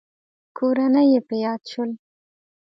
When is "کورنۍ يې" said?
0.57-1.19